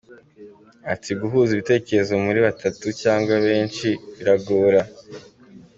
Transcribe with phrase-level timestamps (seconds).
[0.93, 4.81] Ati “Guhuza ibitekerezo muri batatu cyangwa benshi biragora.